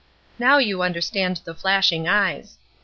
[0.39, 2.57] Now you understand the flashing eyes.